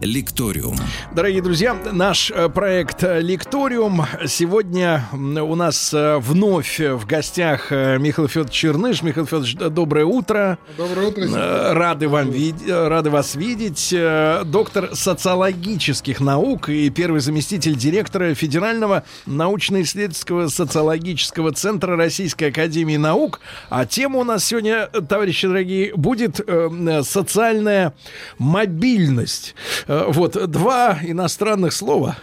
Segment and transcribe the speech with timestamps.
[0.00, 0.76] Лекториум.
[1.14, 4.04] Дорогие друзья, наш э, проект э, Лекториум.
[4.26, 9.02] Сегодня у нас э, вновь в гостях Михаил Федорович Черныш.
[9.02, 10.58] Михаил Федорович, доброе утро.
[10.76, 11.74] Доброе утро.
[11.74, 12.56] Рады, вам вид...
[12.68, 13.94] Рады вас видеть.
[14.44, 23.40] Доктор социологических наук и первый заместитель директора Федерального научно-исследовательского социологического центра Российской Академии Наук.
[23.70, 26.40] А тема у нас сегодня, товарищи дорогие, будет
[27.02, 27.94] социальная
[28.38, 29.54] мобильность.
[29.88, 32.16] Э, вот, два иностранных слова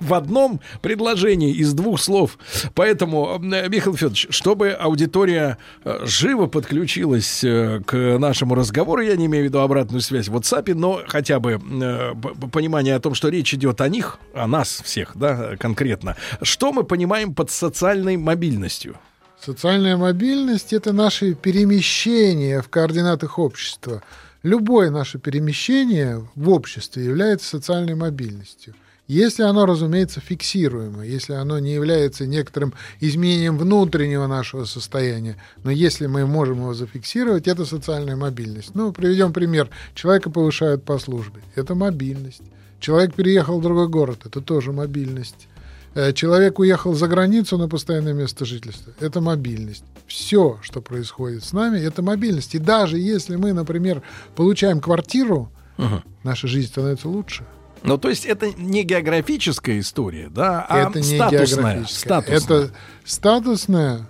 [0.00, 2.38] в одном предложении из двух слов.
[2.74, 9.44] Поэтому, э, Михаил Федорович, чтобы аудитория э, живо подключилась к нашему разговору, я не имею
[9.44, 11.60] в виду обратную связь в WhatsApp, но хотя бы
[12.52, 16.16] понимание о том, что речь идет о них, о нас всех, да, конкретно.
[16.42, 18.96] Что мы понимаем под социальной мобильностью?
[19.40, 24.02] Социальная мобильность— это наши перемещения в координатах общества—
[24.46, 28.74] Любое наше перемещение в обществе является социальной мобильностью.
[29.08, 36.06] Если оно, разумеется, фиксируемо, если оно не является некоторым изменением внутреннего нашего состояния, но если
[36.06, 38.72] мы можем его зафиксировать, это социальная мобильность.
[38.76, 39.68] Ну, приведем пример.
[39.96, 41.40] Человека повышают по службе.
[41.56, 42.42] Это мобильность.
[42.78, 44.26] Человек переехал в другой город.
[44.26, 45.48] Это тоже мобильность.
[45.96, 48.92] Э, человек уехал за границу на постоянное место жительства.
[49.00, 49.82] Это мобильность.
[50.06, 52.54] Все, что происходит с нами, это мобильность.
[52.54, 54.02] И даже если мы, например,
[54.34, 56.02] получаем квартиру, угу.
[56.22, 57.46] наша жизнь становится лучше.
[57.82, 61.84] Ну, то есть это не географическая история, да, а это не статусная.
[61.86, 62.36] статусная.
[62.36, 62.70] Это
[63.06, 64.06] статусная,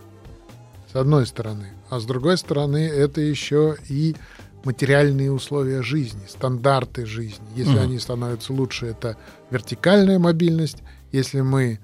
[0.92, 4.16] с одной стороны, а с другой стороны, это еще и
[4.64, 7.46] материальные условия жизни, стандарты жизни.
[7.54, 7.82] Если угу.
[7.82, 9.16] они становятся лучше, это
[9.50, 10.78] вертикальная мобильность.
[11.12, 11.78] Если мы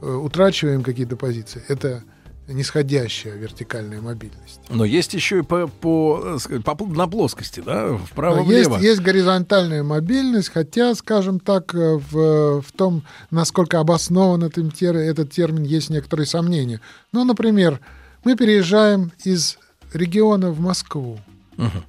[0.00, 2.02] э, утрачиваем какие-то позиции, это
[2.48, 4.60] нисходящая вертикальная мобильность.
[4.70, 8.74] Но есть еще и по, по, по на плоскости, да, вправо-влево.
[8.74, 14.96] Есть, есть горизонтальная мобильность, хотя, скажем так, э, в, в том, насколько обоснован этот, тер,
[14.96, 16.80] этот термин, есть некоторые сомнения.
[17.12, 17.80] Ну, например,
[18.24, 19.58] мы переезжаем из
[19.92, 21.18] региона в Москву.
[21.58, 21.84] Угу.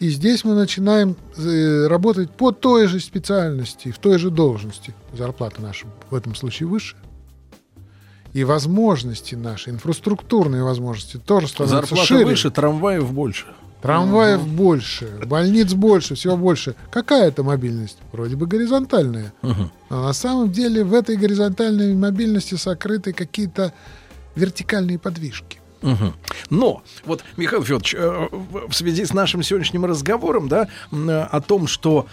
[0.00, 4.92] И здесь мы начинаем э, работать по той же специальности, в той же должности.
[5.12, 6.96] Зарплата наша в этом случае выше.
[8.32, 12.24] И возможности наши, инфраструктурные возможности тоже становятся Зарплата шире.
[12.24, 13.46] выше, трамваев больше.
[13.80, 14.50] Трамваев угу.
[14.50, 16.74] больше, больниц больше, всего больше.
[16.90, 17.98] Какая это мобильность?
[18.10, 19.32] Вроде бы горизонтальная.
[19.42, 19.70] Угу.
[19.90, 23.72] Но на самом деле в этой горизонтальной мобильности сокрыты какие-то
[24.34, 25.60] вертикальные подвижки.
[25.84, 26.12] Угу.
[26.48, 32.06] Но вот, Михаил Федорович, э, в связи с нашим сегодняшним разговором, да, о том, что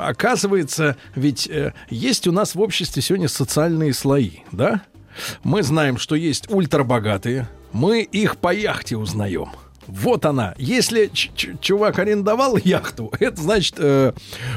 [0.00, 4.82] оказывается, ведь э, есть у нас в обществе сегодня социальные слои, да?
[5.42, 9.50] Мы знаем, что есть ультрабогатые, мы их по яхте узнаем.
[9.86, 10.54] Вот она.
[10.58, 11.10] Если
[11.60, 14.12] чувак арендовал яхту, это значит э,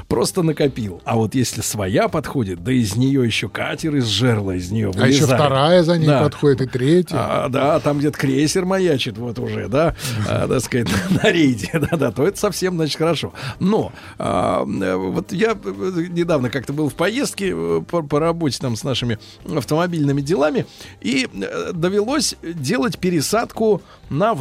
[0.07, 1.01] просто накопил.
[1.03, 5.13] А вот если своя подходит, да из нее еще катер из жерла, из нее вылезает.
[5.13, 6.21] А еще вторая за ней да.
[6.21, 7.15] подходит и третья.
[7.17, 9.95] А, да, там где-то крейсер маячит вот уже, да,
[10.29, 10.87] а, так сказать,
[11.23, 13.33] на рейде, да-да, то это совсем, значит, хорошо.
[13.59, 18.83] Но а, вот я недавно как-то был в поездке э, по, по работе там с
[18.83, 20.65] нашими автомобильными делами,
[21.01, 24.33] и э, довелось делать пересадку на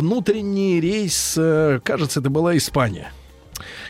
[0.80, 3.12] рейс, э, кажется, это была Испания.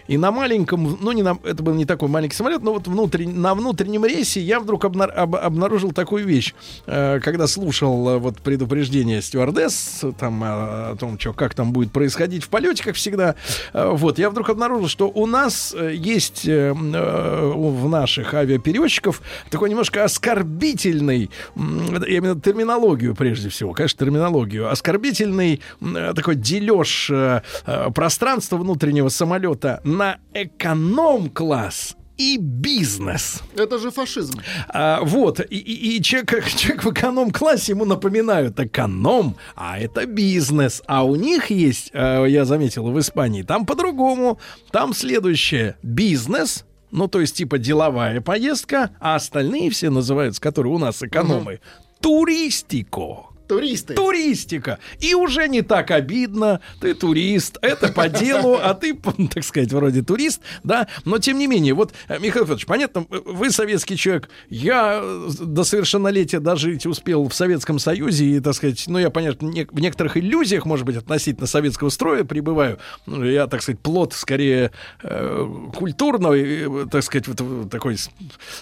[0.07, 3.41] И на маленьком, ну не на, это был не такой маленький самолет, но вот внутрен,
[3.41, 6.55] на внутреннем рейсе я вдруг обнар, об, обнаружил такую вещь,
[6.87, 11.93] э, когда слушал э, вот предупреждение стюардесс там э, о том, что как там будет
[11.93, 13.35] происходить в полете, как всегда.
[13.73, 19.23] Э, вот я вдруг обнаружил, что у нас э, есть э, э, в наших авиаперевозчиков
[19.51, 27.43] такой немножко оскорбительный, я виду терминологию прежде всего, конечно, терминологию, оскорбительный э, такой дележ э,
[27.67, 33.43] э, пространства внутреннего самолета на эконом-класс и бизнес.
[33.57, 34.41] Это же фашизм.
[34.69, 40.83] А, вот, и, и, и человек, человек в эконом-классе ему напоминают эконом, а это бизнес.
[40.87, 44.39] А у них есть, а, я заметил, в Испании, там по-другому.
[44.71, 45.77] Там следующее.
[45.83, 51.55] Бизнес, ну, то есть, типа, деловая поездка, а остальные все называются, которые у нас экономы,
[51.55, 51.61] угу.
[52.01, 53.34] туристико.
[53.47, 53.95] Туристы.
[53.95, 54.79] Туристика.
[55.01, 56.61] И уже не так обидно.
[56.81, 57.59] Ты турист.
[57.61, 58.95] Это по делу, а ты,
[59.35, 60.89] так сказать, вроде турист, да.
[61.05, 64.31] Но тем не менее, вот, э, Михаил Федорович, понятно, вы советский человек.
[64.49, 68.25] Я э, до совершеннолетия дожить успел в Советском Союзе.
[68.25, 72.79] И, так сказать, ну, я, понятно, в некоторых иллюзиях, может быть, относительно советского строя пребываю.
[73.07, 75.47] Ну, я, так сказать, плод скорее э,
[75.77, 77.99] культурного, так сказать, вот, такой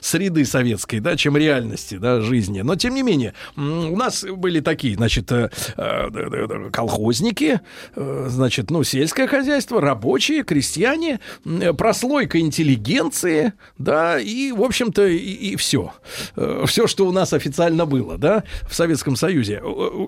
[0.01, 2.63] среды советской, да, чем реальности, да, жизни.
[2.63, 7.61] Но, тем не менее, у нас были такие такие, значит, э, э, колхозники,
[7.95, 11.21] э, значит, ну, сельское хозяйство, рабочие, крестьяне,
[11.77, 15.93] прослойка интеллигенции, да, и, в общем-то, и, и все.
[16.65, 19.63] Все, что у нас официально было, да, в Советском Союзе.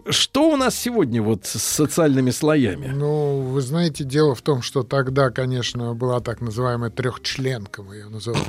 [0.08, 2.86] Что у нас сегодня вот с социальными слоями?
[2.86, 8.08] Ну, вы знаете, дело в том, что тогда, конечно, была так называемая трехчленка, мы ее
[8.08, 8.46] называем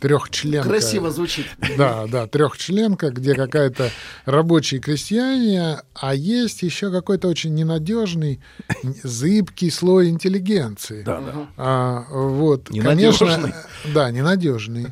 [0.00, 0.68] трехчленка.
[0.68, 1.46] Красиво звучит.
[1.76, 3.90] Да, да, трехчленка, где какая-то
[4.24, 8.40] рабочие крестьяне, а есть еще какой-то очень ненадежный,
[9.02, 11.02] зыбкий слой интеллигенции.
[11.02, 11.46] Да, да.
[11.56, 13.54] А, вот, конечно,
[13.94, 14.86] да, ненадежный.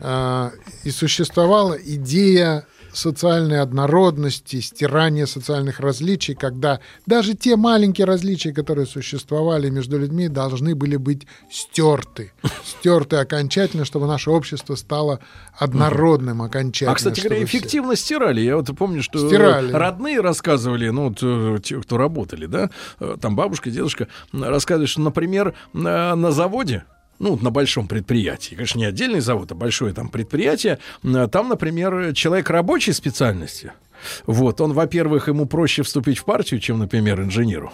[0.00, 0.52] А,
[0.84, 9.68] и существовала идея социальной однородности, стирания социальных различий, когда даже те маленькие различия, которые существовали
[9.68, 12.32] между людьми, должны были быть стерты.
[12.64, 15.20] Стерты окончательно, чтобы наше общество стало
[15.58, 16.92] однородным окончательно.
[16.92, 18.04] А, кстати говоря, эффективно все...
[18.04, 18.40] стирали.
[18.40, 19.72] Я вот помню, что стирали.
[19.72, 22.70] родные рассказывали, ну, э, те, кто работали, да,
[23.00, 26.84] э, там бабушка, дедушка, рассказывали, что, например, на, на заводе
[27.18, 32.50] ну, на большом предприятии, конечно, не отдельный завод, а большое там предприятие, там, например, человек
[32.50, 33.72] рабочей специальности,
[34.26, 37.72] вот, он, во-первых, ему проще вступить в партию, чем, например, инженеру.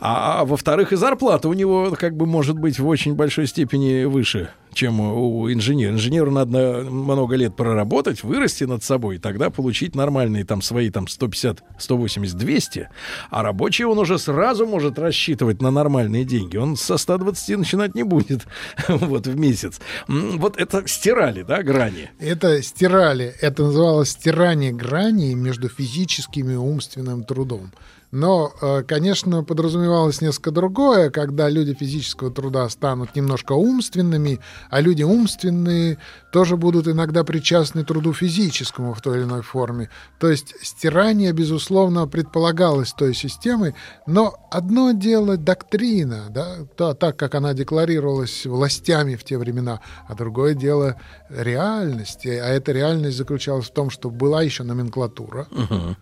[0.00, 4.04] А, а во-вторых, и зарплата у него как бы может быть в очень большой степени
[4.04, 5.92] выше, чем у инженера.
[5.92, 11.62] Инженеру надо много лет проработать, вырасти над собой, тогда получить нормальные там свои там 150,
[11.78, 12.88] 180, 200.
[13.30, 16.56] А рабочий он уже сразу может рассчитывать на нормальные деньги.
[16.56, 18.46] Он со 120 начинать не будет
[18.88, 19.80] вот в месяц.
[20.08, 22.10] Вот это стирали, да, грани?
[22.18, 23.34] Это стирали.
[23.40, 27.72] Это называлось стирание грани между физическим и умственным трудом.
[28.16, 34.40] Но, э, конечно, подразумевалось несколько другое, когда люди физического труда станут немножко умственными,
[34.70, 35.98] а люди умственные
[36.32, 39.90] тоже будут иногда причастны труду физическому в той или иной форме.
[40.18, 43.74] То есть стирание, безусловно, предполагалось той системой,
[44.06, 50.14] но одно дело доктрина, да, то, так как она декларировалась властями в те времена, а
[50.14, 50.98] другое дело
[51.28, 52.24] реальность.
[52.24, 55.48] А эта реальность заключалась в том, что была еще номенклатура.
[55.50, 55.96] Uh-huh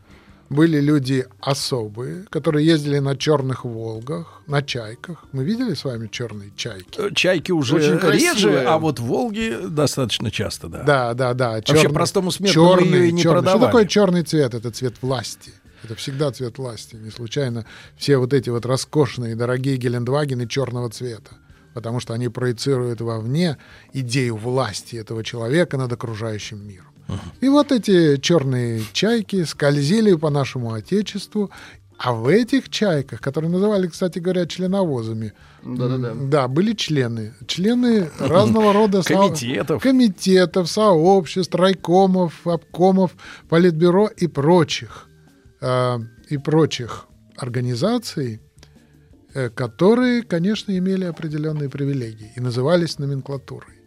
[0.50, 5.25] были люди особые, которые ездили на черных Волгах, на чайках.
[5.32, 7.00] Мы видели с вами черные чайки?
[7.00, 10.82] Э, чайки уже Очень реже, а вот Волги достаточно часто, да.
[10.82, 11.62] Да, да, да.
[11.62, 13.38] Черный, Вообще простому смертному черный, ее и не черный.
[13.38, 13.58] продавали.
[13.58, 14.55] Что такое черный цвет?
[14.55, 15.52] Это цвет власти.
[15.82, 16.97] Это всегда цвет власти.
[16.97, 17.67] Не случайно
[17.97, 21.32] все вот эти вот роскошные, дорогие Гелендвагены черного цвета.
[21.75, 23.58] Потому что они проецируют вовне
[23.93, 26.87] идею власти этого человека над окружающим миром.
[27.41, 31.51] И вот эти черные чайки скользили по нашему отечеству,
[31.97, 36.15] а в этих чайках, которые называли, кстати говоря, членовозами, Да-да-да.
[36.15, 37.35] да, были члены.
[37.47, 39.83] Члены разного рода комитетов.
[39.83, 39.89] Со...
[39.89, 43.12] комитетов, сообществ, райкомов, обкомов,
[43.49, 45.07] политбюро и прочих,
[45.61, 45.99] э,
[46.29, 48.41] и прочих организаций,
[49.35, 53.84] э, которые, конечно, имели определенные привилегии и назывались номенклатурой.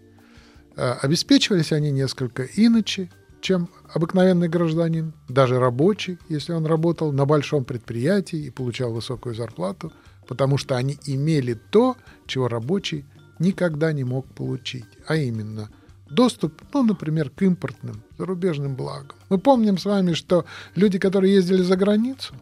[0.77, 3.09] Э, обеспечивались они несколько иначе,
[3.41, 9.91] чем обыкновенный гражданин, даже рабочий, если он работал на большом предприятии и получал высокую зарплату,
[10.27, 11.97] потому что они имели то,
[12.27, 13.05] чего рабочий
[13.39, 15.69] никогда не мог получить, а именно
[16.10, 19.17] доступ, ну, например, к импортным зарубежным благам.
[19.29, 22.36] Мы помним с вами, что люди, которые ездили за границу,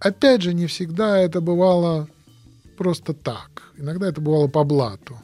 [0.00, 2.08] опять же, не всегда это бывало
[2.78, 3.72] просто так.
[3.76, 5.18] Иногда это бывало по блату.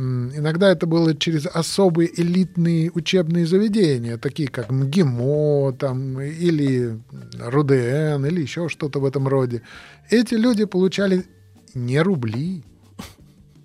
[0.00, 6.98] Иногда это было через особые элитные учебные заведения, такие как МГИМО там, или
[7.38, 9.60] РУДН, или еще что-то в этом роде.
[10.08, 11.26] Эти люди получали
[11.74, 12.64] не рубли,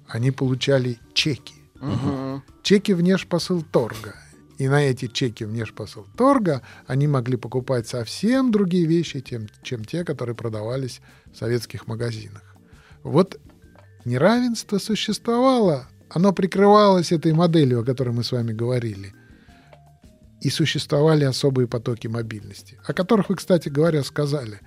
[0.08, 1.56] они получали чеки.
[1.80, 2.42] Угу.
[2.64, 4.16] Чеки внешпосыл торга.
[4.58, 10.04] И на эти чеки внешпосыл торга они могли покупать совсем другие вещи, чем, чем те,
[10.04, 11.00] которые продавались
[11.32, 12.44] в советских магазинах.
[13.04, 13.40] Вот
[14.04, 19.14] неравенство существовало оно прикрывалось этой моделью, о которой мы с вами говорили.
[20.42, 24.60] И существовали особые потоки мобильности, о которых вы, кстати говоря, сказали.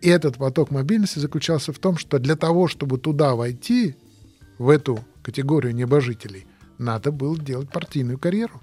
[0.00, 3.96] И этот поток мобильности заключался в том, что для того, чтобы туда войти,
[4.58, 6.46] в эту категорию небожителей,
[6.78, 8.60] надо было делать партийную карьеру.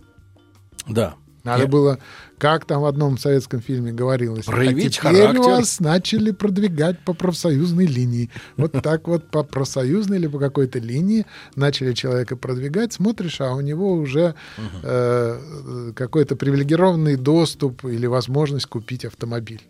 [0.88, 1.16] Да.
[1.44, 2.00] Надо Я- было,
[2.38, 5.42] как там в одном советском фильме говорилось, Проявить а теперь характер».
[5.42, 8.30] вас начали продвигать по профсоюзной линии.
[8.58, 13.62] Вот так вот по профсоюзной или по какой-то линии начали человека продвигать, смотришь, а у
[13.62, 19.62] него уже э, э, какой-то привилегированный доступ или возможность купить автомобиль.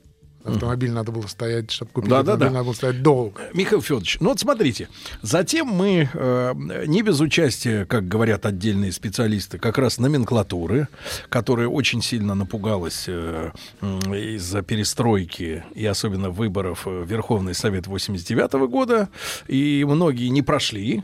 [0.43, 2.33] Автомобиль надо было стоять, чтобы купить Да-да-да.
[2.33, 3.41] автомобиль, надо было стоять долго.
[3.53, 4.89] Михаил Федорович, ну вот смотрите,
[5.21, 6.53] затем мы э,
[6.87, 10.87] не без участия, как говорят отдельные специалисты, как раз номенклатуры,
[11.29, 19.09] которая очень сильно напугалась э, из-за перестройки и особенно выборов в Верховный Совет 89 года,
[19.47, 21.03] и многие не прошли,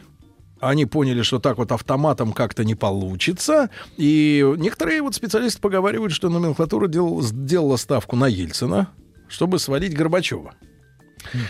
[0.59, 3.69] они поняли, что так вот автоматом как-то не получится.
[3.97, 8.89] И некоторые вот специалисты поговаривают, что номенклатура делала, сделала ставку на Ельцина,
[9.29, 10.53] чтобы свалить Горбачева.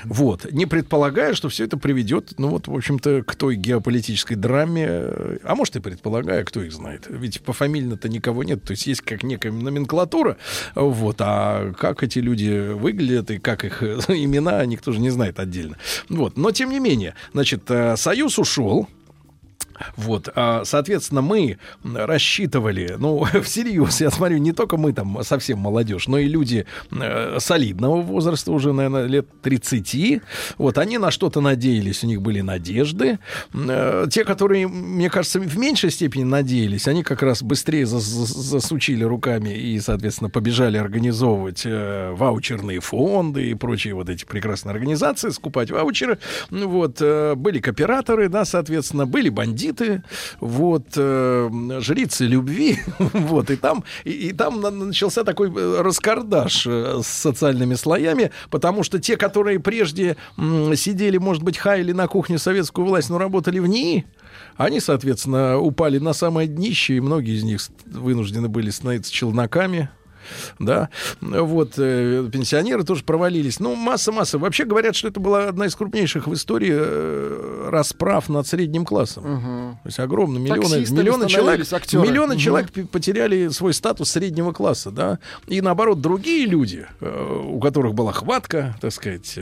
[0.06, 4.88] Вот, не предполагая, что все это приведет, ну вот, в общем-то, к той геополитической драме,
[5.44, 7.06] а может и предполагая, кто их знает.
[7.10, 10.38] Ведь пофамильно-то никого нет, то есть есть как некая номенклатура,
[10.76, 15.40] вот, а как эти люди выглядят и как их э, имена, никто же не знает
[15.40, 15.78] отдельно.
[16.10, 18.88] Вот, но тем не менее, значит, э, Союз ушел,
[19.96, 26.08] вот, а, соответственно, мы рассчитывали, ну, всерьез, я смотрю, не только мы там совсем молодежь,
[26.08, 30.22] но и люди э, солидного возраста, уже, наверное, лет 30.
[30.58, 33.20] Вот, они на что-то надеялись, у них были надежды.
[33.54, 38.38] Э, те, которые, мне кажется, в меньшей степени надеялись, они как раз быстрее зас- зас-
[38.38, 45.30] засучили руками и, соответственно, побежали организовывать э, ваучерные фонды и прочие вот эти прекрасные организации,
[45.30, 46.20] скупать ваучеры.
[46.50, 49.67] Ну Вот, были кооператоры, да, соответственно, были бандиты,
[50.40, 56.68] вот, э, жрицы любви, вот, и там, и, и там на- начался такой э, раскардаш
[56.68, 62.08] э, с социальными слоями, потому что те, которые прежде м, сидели, может быть, хаяли на
[62.08, 64.06] кухне советскую власть, но работали в НИИ,
[64.56, 69.90] они, соответственно, упали на самое днище, и многие из них вынуждены были становиться челноками,
[70.60, 70.90] да,
[71.22, 73.60] вот, э, пенсионеры тоже провалились.
[73.60, 74.38] Ну, масса-масса.
[74.38, 79.24] Вообще говорят, что это была одна из крупнейших в истории э, расправ над средним классом.
[79.84, 82.08] То есть огромно, миллионы, Таксистами миллионы человек, актеры.
[82.08, 82.42] миллионы Мгм.
[82.42, 88.12] человек потеряли свой статус среднего класса, да, и наоборот другие люди, э, у которых была
[88.14, 89.38] хватка, так сказать,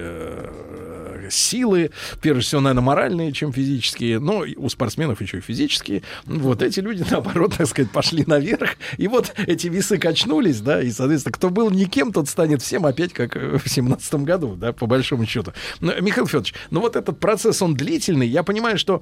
[1.29, 1.91] силы,
[2.21, 7.05] прежде всего, наверное, моральные, чем физические, но у спортсменов еще и физические, вот эти люди,
[7.11, 11.69] наоборот, так сказать, пошли наверх, и вот эти весы качнулись, да, и, соответственно, кто был
[11.71, 15.53] никем, тот станет всем опять, как э, в семнадцатом году, да, по большому счету.
[15.79, 19.01] Но, Михаил Федорович, ну вот этот процесс, он длительный, я понимаю, что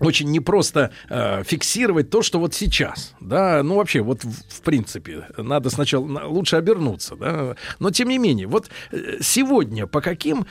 [0.00, 5.26] очень непросто э, фиксировать то, что вот сейчас, да, ну вообще вот в, в принципе
[5.36, 10.46] надо сначала на- лучше обернуться, да, но тем не менее вот э, сегодня по каким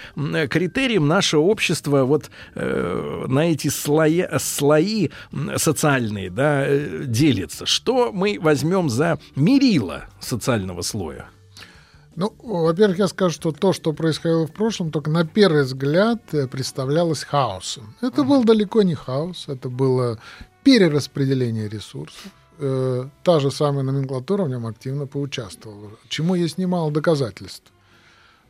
[0.50, 5.10] критериям наше общество вот э, на эти слои, слои
[5.58, 11.30] социальные, да, э, делится, что мы возьмем за мерило социального слоя?
[12.20, 16.48] Ну, во-первых, я скажу, что то, что происходило в прошлом, только на первый взгляд э,
[16.48, 17.96] представлялось хаосом.
[18.02, 20.20] Это был далеко не хаос, это было
[20.66, 22.28] перераспределение ресурсов.
[22.58, 27.72] Э, Та же самая номенклатура в нем активно поучаствовала, чему есть немало доказательств.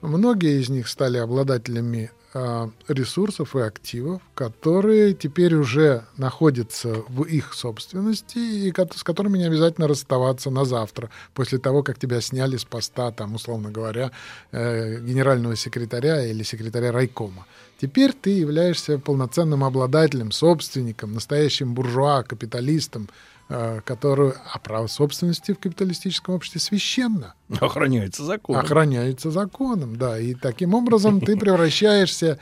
[0.02, 8.38] Многие из них стали обладателями ресурсов и активов, которые теперь уже находятся в их собственности
[8.38, 13.12] и с которыми не обязательно расставаться на завтра, после того, как тебя сняли с поста,
[13.12, 14.12] там, условно говоря,
[14.52, 17.48] э, генерального секретаря или секретаря райкома.
[17.82, 23.10] Теперь ты являешься полноценным обладателем, собственником, настоящим буржуа, капиталистом,
[23.50, 28.56] э, который, а право собственности в капиталистическом обществе священно Охраняется закон.
[28.58, 30.20] охраняется законом, да.
[30.20, 32.40] И таким образом ты превращаешься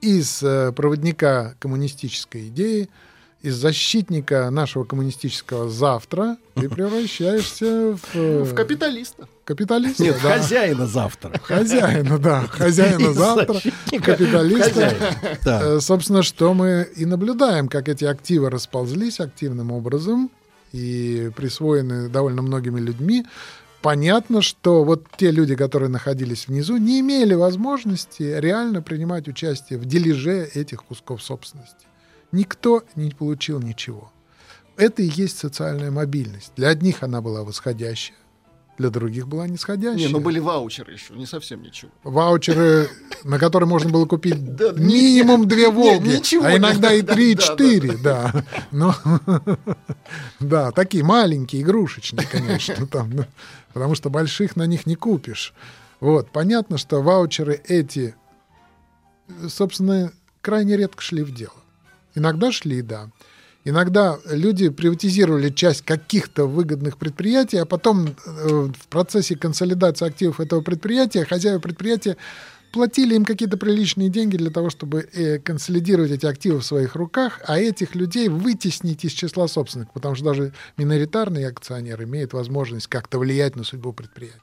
[0.00, 2.88] из э, проводника коммунистической идеи,
[3.42, 6.68] из защитника нашего коммунистического завтра, ты
[7.24, 9.28] превращаешься в, э, В капиталиста.
[9.44, 10.02] капиталиста.
[10.02, 10.36] Нет, да.
[10.38, 11.38] хозяина завтра.
[11.42, 13.60] Хозяина, да, хозяина Из завтра,
[14.02, 14.70] капиталиста.
[14.72, 15.38] хозяина.
[15.44, 15.80] Да.
[15.80, 20.30] Собственно, что мы и наблюдаем, как эти активы расползлись активным образом
[20.72, 23.26] и присвоены довольно многими людьми.
[23.82, 29.86] Понятно, что вот те люди, которые находились внизу, не имели возможности реально принимать участие в
[29.86, 31.86] дележе этих кусков собственности.
[32.32, 34.12] Никто не получил ничего.
[34.76, 36.52] Это и есть социальная мобильность.
[36.56, 38.16] Для одних она была восходящая,
[38.80, 40.06] для других была нисходящая.
[40.06, 41.90] Не, ну были ваучеры еще, не совсем ничего.
[42.02, 42.88] Ваучеры,
[43.24, 44.36] на которые можно было купить
[44.76, 48.32] минимум две «Волги», а иногда и три, и четыре, да.
[48.70, 48.94] Но,
[50.40, 53.24] да, такие маленькие, игрушечные, конечно, там, ну,
[53.74, 55.52] потому что больших на них не купишь.
[56.00, 58.14] Вот, понятно, что ваучеры эти,
[59.46, 60.10] собственно,
[60.40, 61.52] крайне редко шли в дело.
[62.14, 63.10] Иногда шли, да.
[63.64, 70.62] Иногда люди приватизировали часть каких-то выгодных предприятий, а потом э, в процессе консолидации активов этого
[70.62, 72.16] предприятия хозяева предприятия
[72.72, 77.40] платили им какие-то приличные деньги для того, чтобы э, консолидировать эти активы в своих руках,
[77.46, 83.18] а этих людей вытеснить из числа собственных, потому что даже миноритарный акционер имеет возможность как-то
[83.18, 84.38] влиять на судьбу предприятия.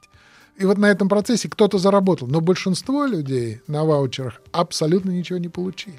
[0.58, 5.50] И вот на этом процессе кто-то заработал, но большинство людей на ваучерах абсолютно ничего не
[5.50, 5.98] получили.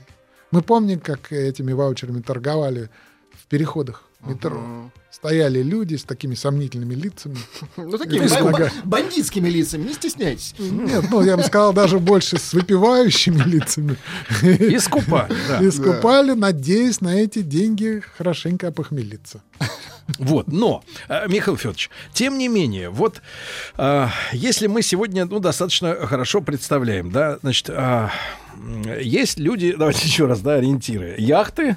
[0.50, 2.90] Мы помним, как этими ваучерами торговали
[3.48, 4.58] переходах метро.
[4.58, 4.92] Мгм.
[5.10, 7.38] Стояли люди с такими сомнительными лицами.
[7.76, 8.28] Ну, такими
[8.84, 10.54] бандитскими лицами, не стесняйтесь.
[10.58, 13.96] Нет, ну, я бы сказал, даже больше с выпивающими лицами.
[14.42, 15.58] И скупали, да.
[15.60, 19.42] И скупали, надеясь на эти деньги хорошенько опохмелиться.
[20.18, 23.20] Вот, но, э, Михаил Федорович, тем не менее, вот
[23.76, 28.10] э, если мы сегодня, ну, достаточно хорошо представляем, да, значит, а,
[29.00, 31.76] есть люди, давайте еще раз, да, ориентиры, яхты,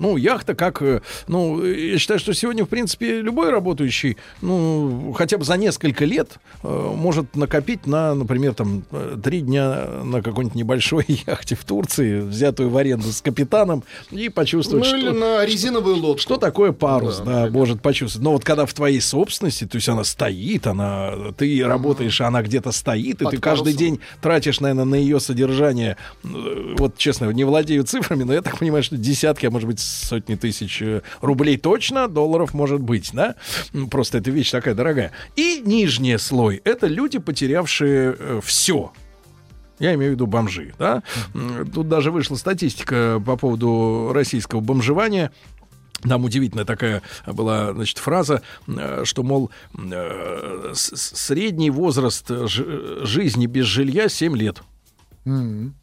[0.00, 5.38] ну, яхта как, э, ну, я считаю, что сегодня, в принципе, любой работающий, ну, хотя
[5.38, 10.56] бы за несколько лет э, может накопить на, например, там, э, три дня на какой-нибудь
[10.56, 14.96] небольшой яхте в Турции, взятую в аренду с капитаном, и Ну, почувствовать, что...
[14.96, 16.20] или на резиновую лодку.
[16.22, 17.52] Что такое парус, Да, да, например.
[17.52, 18.24] может почувствовать.
[18.24, 22.72] Но вот когда в твоей собственности, то есть она стоит, она, ты работаешь, она где-то
[22.72, 23.78] стоит, и Под ты каждый парусом.
[23.78, 25.96] день тратишь, наверное, на ее содержание.
[26.24, 29.80] э, Вот честно, не владею цифрами, но я так понимаю, что десятки, а может быть
[29.90, 33.36] сотни тысяч э, рублей точно, долларов может быть, да?
[33.90, 35.12] Просто эта вещь такая дорогая.
[35.36, 38.92] И нижний слой— это люди, потерявшие все.
[39.78, 41.02] Я имею в виду бомжи, да?
[41.72, 45.32] Тут даже вышла статистика по поводу российского бомжевания.
[46.02, 54.08] Там удивительная такая была, значит, фраза, э, что, мол, э, средний возраст жизни без жилья
[54.08, 54.62] 7 лет.
[55.26, 55.74] М.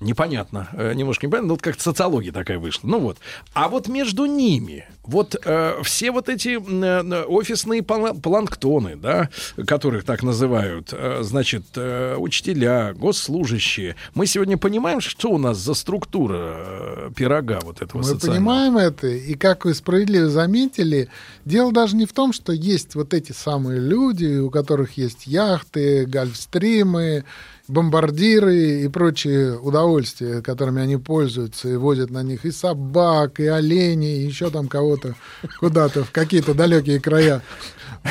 [0.00, 2.86] Непонятно, э, немножко непонятно, ну, вот как социология такая вышла.
[2.86, 3.18] Ну вот.
[3.52, 9.28] А вот между ними, вот э, все вот эти э, офисные пла- планктоны, да,
[9.66, 15.74] которых так называют, э, значит, э, учителя, госслужащие, мы сегодня понимаем, что у нас за
[15.74, 21.08] структура э, пирога вот этого Мы понимаем это, и как вы справедливо заметили,
[21.44, 26.06] дело даже не в том, что есть вот эти самые люди, у которых есть яхты,
[26.06, 27.24] гольфстримы,
[27.68, 34.22] бомбардиры и прочие удовольствия, которыми они пользуются и возят на них и собак, и оленей,
[34.22, 35.14] и еще там кого-то
[35.60, 37.42] куда-то в какие-то далекие края.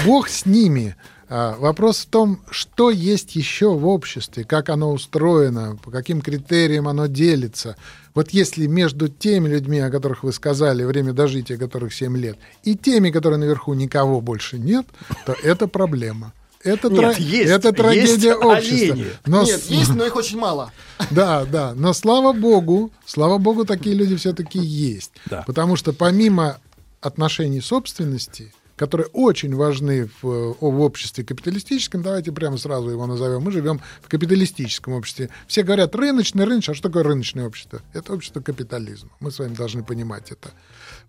[0.06, 0.96] Бог с ними.
[1.30, 6.88] А, Вопрос в том, что есть еще в обществе, как оно устроено, по каким критериям
[6.88, 7.76] оно делится.
[8.16, 12.76] Вот если между теми людьми, о которых вы сказали, время дожития которых 7 лет, и
[12.76, 14.86] теми, которые наверху никого больше нет,
[15.26, 16.34] то это проблема.
[16.68, 18.94] Это, Нет, тра- есть, это трагедия есть общества.
[18.94, 19.08] олени.
[19.26, 20.72] Но Нет, есть, но их очень мало.
[21.12, 21.74] да, да.
[21.76, 25.12] Но слава богу, слава богу, такие люди все-таки есть.
[25.30, 25.44] Да.
[25.48, 26.60] Потому что помимо
[27.02, 33.52] отношений собственности, которые очень важны в, в обществе капиталистическом, давайте прямо сразу его назовем, мы
[33.52, 35.30] живем в капиталистическом обществе.
[35.48, 37.82] Все говорят рыночное, рыночное, а что такое рыночное общество?
[37.94, 39.10] Это общество капитализма.
[39.20, 40.52] Мы с вами должны понимать это.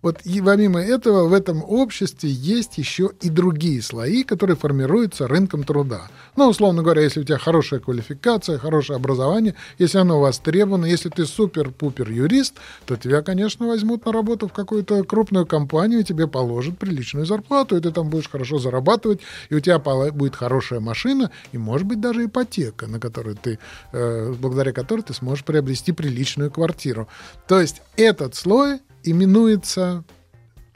[0.01, 5.63] Вот и помимо этого в этом обществе есть еще и другие слои, которые формируются рынком
[5.63, 6.03] труда.
[6.37, 11.25] Ну, условно говоря, если у тебя хорошая квалификация, хорошее образование, если оно востребовано, если ты
[11.25, 16.77] супер-пупер юрист, то тебя, конечно, возьмут на работу в какую-то крупную компанию, и тебе положат
[16.77, 21.57] приличную зарплату, и ты там будешь хорошо зарабатывать, и у тебя будет хорошая машина, и,
[21.57, 23.59] может быть, даже ипотека, на которую ты,
[23.91, 27.09] э, благодаря которой ты сможешь приобрести приличную квартиру.
[27.47, 28.79] То есть этот слой
[29.11, 30.03] именуется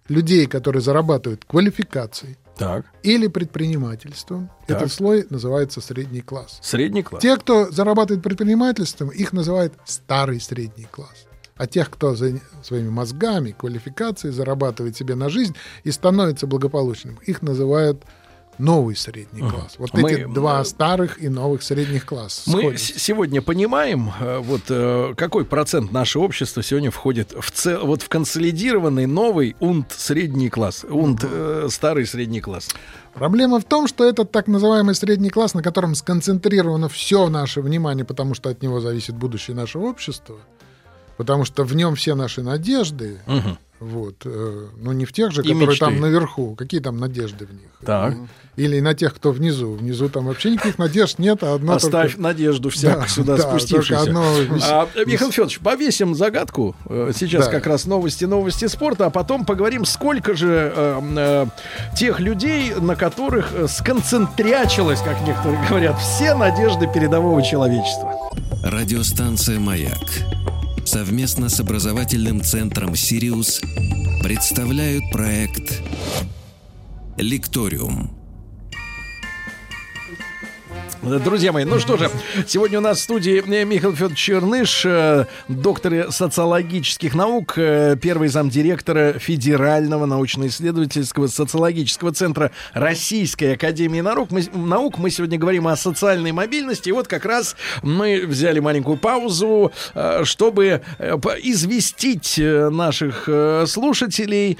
[0.07, 4.49] людей, которые зарабатывают квалификацией Так, или предпринимательством.
[4.67, 4.77] Так.
[4.77, 6.59] Этот слой называется средний класс.
[6.61, 7.21] средний класс.
[7.21, 11.25] Те, кто зарабатывает предпринимательством, их называют старый средний класс.
[11.55, 17.41] А тех, кто за своими мозгами, квалификацией зарабатывает себе на жизнь и становится благополучным, их
[17.41, 18.03] называют
[18.57, 19.75] новый средний класс.
[19.77, 22.49] Вот Мы, эти два э, старых и новых средних класса.
[22.49, 28.01] Мы сегодня понимаем, э, вот э, какой процент нашего общества сегодня входит в цел, вот
[28.01, 32.69] в консолидированный новый унт средний класс, унт э, старый средний класс.
[33.13, 38.05] Проблема в том, что этот так называемый средний класс, на котором сконцентрировано все наше внимание,
[38.05, 40.37] потому что от него зависит будущее нашего общества,
[41.17, 43.57] потому что в нем все наши надежды, Мгм.
[43.83, 45.85] Вот, э, но не в тех же, И которые мечты.
[45.85, 47.69] там наверху, какие там надежды в них.
[47.85, 48.15] Так.
[48.55, 49.73] Или на тех, кто внизу.
[49.73, 52.21] Внизу там вообще никаких надежд нет, а одна Оставь только...
[52.21, 54.05] надежду всяк Да, сюда да, спустившийся.
[54.05, 54.23] только одно
[54.63, 56.75] А, Михаил Федорович, повесим загадку.
[56.87, 57.51] Э, Сейчас Да.
[57.51, 61.45] как раз новости, новости спорта, а потом поговорим, сколько же э, э,
[61.97, 68.13] тех людей, на которых э, сконцентрячилось, как некоторые говорят, все надежды передового человечества.
[68.63, 69.99] Радиостанция «Маяк»
[70.93, 73.61] совместно с образовательным центром «Сириус»
[74.21, 75.81] представляют проект
[77.17, 78.22] «Лекториум».
[81.03, 82.09] Друзья мои, ну что же,
[82.47, 88.29] сегодня у нас в студии э, Михаил Федорович Черныш, э, доктор социологических наук, э, первый
[88.29, 94.31] замдиректора Федерального научно-исследовательского социологического центра Российской Академии наук.
[94.31, 94.97] Мы, наук.
[94.97, 96.87] Мы сегодня говорим о социальной мобильности.
[96.87, 99.73] И вот как раз мы взяли маленькую паузу,
[100.23, 100.83] чтобы
[101.41, 103.27] известить наших
[103.67, 104.57] слушателей,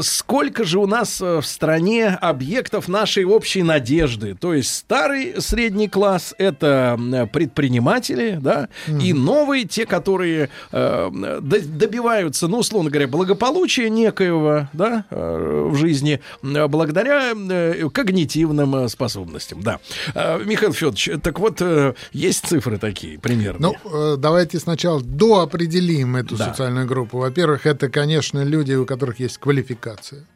[0.00, 4.36] сколько же у нас в стране объектов нашей общей надежды.
[4.36, 6.98] То есть старый, средний средний класс это
[7.32, 9.02] предприниматели, да, mm-hmm.
[9.02, 16.20] и новые, те, которые э, добиваются, ну, условно говоря, благополучия некоего, да, э, в жизни,
[16.42, 19.80] благодаря э, когнитивным э, способностям, да.
[20.14, 23.72] Э, Михаил Федорович, так вот, э, есть цифры такие примерно.
[23.84, 26.48] Ну, давайте сначала доопределим эту да.
[26.48, 27.18] социальную группу.
[27.18, 30.26] Во-первых, это, конечно, люди, у которых есть квалификация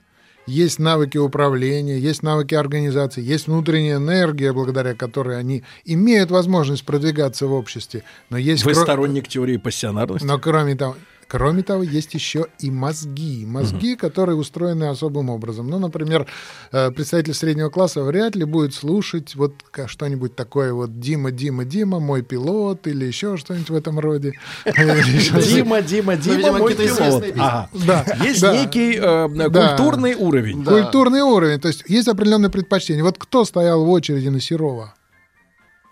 [0.47, 7.47] есть навыки управления, есть навыки организации, есть внутренняя энергия, благодаря которой они имеют возможность продвигаться
[7.47, 8.03] в обществе.
[8.31, 8.83] Но есть Вы кро...
[8.83, 10.27] сторонник теории пассионарности?
[10.27, 10.97] Но кроме того,
[11.29, 13.45] Кроме того, есть еще и мозги.
[13.47, 14.01] Мозги, угу.
[14.01, 15.69] которые устроены особым образом.
[15.69, 16.27] Ну, например,
[16.71, 19.55] э, представитель среднего класса вряд ли будет слушать вот
[19.87, 24.35] что-нибудь такое вот «Дима, Дима, Дима, мой пилот» или еще что-нибудь в этом роде.
[24.65, 27.25] Дима, Дима, Дима, мой пилот.
[28.23, 30.65] Есть некий э, культурный уровень.
[30.65, 31.59] Культурный уровень.
[31.59, 33.03] То есть есть определенные предпочтения.
[33.03, 34.96] Вот кто стоял в очереди на Серова?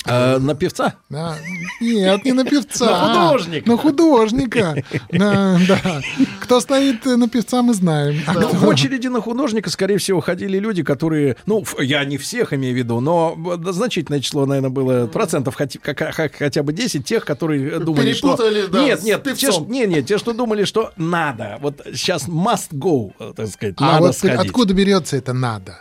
[0.07, 0.95] А, на певца?
[1.09, 1.37] Да.
[1.81, 2.87] Нет, не на певца.
[2.87, 3.71] На художника.
[3.71, 4.85] На художника.
[5.11, 6.03] Да, да.
[6.41, 8.21] Кто стоит на певца, мы знаем.
[8.27, 12.53] А ну, в очереди на художника, скорее всего, ходили люди, которые, ну, я не всех
[12.53, 13.37] имею в виду, но
[13.73, 15.81] значительное число, наверное, было процентов хотя,
[16.13, 18.37] хотя бы 10 тех, которые думали, что...
[18.69, 21.59] Да, нет, нет, те, что, нет, нет, те, что думали, что надо.
[21.61, 24.41] Вот сейчас must go, так сказать, а надо вот сходить.
[24.41, 25.81] откуда берется это надо?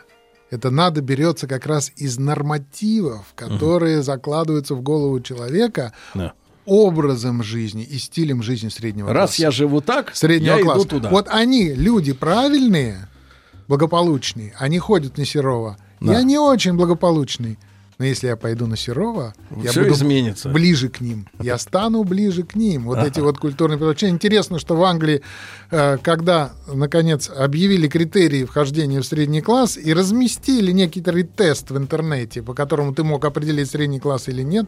[0.54, 4.04] Это надо берется как раз из нормативов, которые угу.
[4.04, 5.94] закладываются в голову человека.
[6.14, 6.34] Да
[6.66, 9.32] образом жизни и стилем жизни среднего Раз класса.
[9.34, 10.80] Раз я живу так, среднего я класса.
[10.80, 11.10] иду туда.
[11.10, 13.10] Вот они, люди правильные,
[13.68, 15.78] благополучные, они ходят на Серова.
[16.00, 16.14] Да.
[16.14, 17.60] Я не очень благополучный.
[17.98, 20.50] Но если я пойду на Серова, Все я буду изменится.
[20.50, 21.28] ближе к ним.
[21.42, 22.86] Я стану приближе к ним.
[22.86, 24.14] Вот эти вот культурные приложения.
[24.14, 25.22] Интересно, что в Англии,
[25.72, 32.42] э, когда, наконец, объявили критерии вхождения в средний класс и разместили некий тест в интернете,
[32.42, 34.68] по которому ты мог определить средний класс или нет,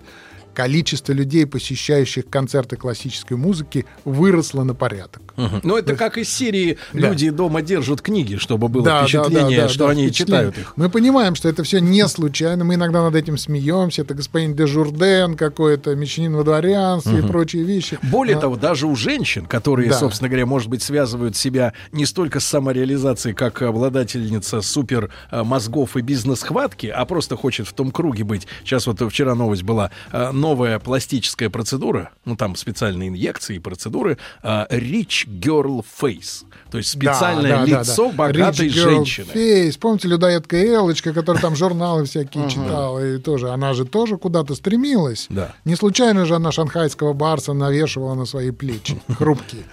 [0.55, 5.21] количество людей, посещающих концерты классической музыки, выросло на порядок.
[5.37, 5.59] Угу.
[5.63, 7.09] Ну, это как из серии да.
[7.09, 10.73] люди дома держат книги, чтобы было да, впечатление, да, да, что да, они читают их.
[10.77, 12.63] Мы понимаем, что это все не случайно.
[12.63, 14.03] Мы иногда над этим смеемся.
[14.03, 17.27] Это господин де Журден какой-то, мещанин во дворянстве угу.
[17.27, 17.99] и прочие вещи.
[18.03, 18.39] Более а...
[18.39, 19.99] того, даже у женщин, которые, да.
[19.99, 25.97] собственно говоря, может быть, связывают себя не столько с самореализацией, как обладательница супер а, мозгов
[25.97, 28.47] и бизнес-хватки, а просто хочет в том круге быть.
[28.63, 34.19] Сейчас вот вчера новость была а, новая пластическая процедура, ну там специальные инъекции и процедуры,
[34.43, 36.45] uh, Rich Girl Face.
[36.69, 38.17] То есть специальное да, лицо да, да.
[38.17, 39.31] богатой Rich женщины.
[39.33, 39.79] Face.
[39.79, 45.25] Помните людоедка Элочка, которая там журналы всякие читала, и тоже, она же тоже куда-то стремилась.
[45.29, 45.55] Да.
[45.65, 49.63] Не случайно же она шанхайского барса навешивала на свои плечи, хрупкие.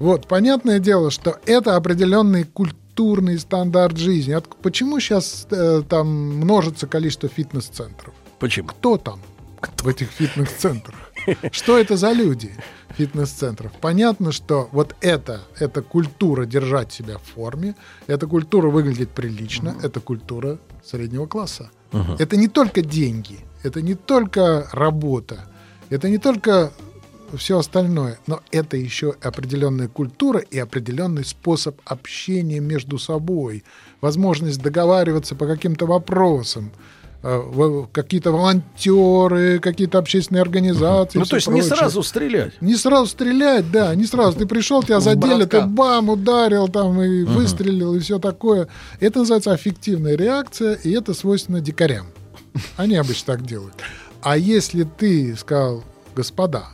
[0.00, 4.36] Вот, понятное дело, что это определенный культурный стандарт жизни.
[4.62, 8.12] Почему сейчас э, там множится количество фитнес-центров?
[8.40, 8.68] Почему?
[8.68, 9.20] Кто там?
[9.82, 10.96] В этих фитнес-центрах.
[11.52, 12.50] Что это за люди
[12.96, 13.72] фитнес-центров?
[13.80, 17.74] Понятно, что вот это, это культура держать себя в форме,
[18.06, 21.70] это культура выглядеть прилично, uh это культура среднего класса.
[21.92, 25.46] uh Это не только деньги, это не только работа,
[25.90, 26.72] это не только
[27.36, 33.64] все остальное, но это еще определенная культура и определенный способ общения между собой,
[34.00, 36.72] возможность договариваться по каким-то вопросам,
[37.22, 41.18] какие-то волонтеры, какие-то общественные организации.
[41.18, 41.62] Ну, то есть прочее.
[41.62, 42.52] не сразу стрелять.
[42.60, 44.38] Не сразу стрелять, да, не сразу.
[44.38, 47.32] Ты пришел, тебя задели, ты бам, ударил там и угу.
[47.32, 48.68] выстрелил, и все такое.
[49.00, 52.06] Это называется аффективная реакция, и это свойственно дикарям.
[52.76, 53.74] Они обычно так делают.
[54.22, 56.64] А если ты сказал, господа,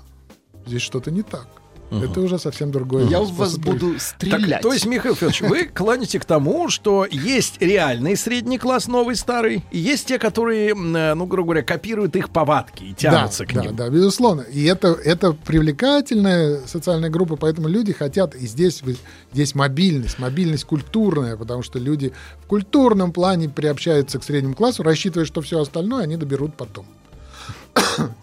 [0.67, 1.47] здесь что-то не так,
[1.91, 2.05] Угу.
[2.05, 3.07] Это уже совсем другое.
[3.07, 4.51] Я в вас буду стрелять.
[4.51, 9.15] Так, то есть, Михаил Федорович, вы клоните к тому, что есть реальный средний класс, новый,
[9.17, 13.55] старый, и есть те, которые, ну, грубо говоря, копируют их повадки и тянутся да, к
[13.55, 13.77] да, ним.
[13.77, 14.41] Да, безусловно.
[14.43, 18.83] И это, это привлекательная социальная группа, поэтому люди хотят, и здесь,
[19.33, 25.27] здесь мобильность, мобильность культурная, потому что люди в культурном плане приобщаются к среднему классу, рассчитывая,
[25.27, 26.87] что все остальное они доберут потом.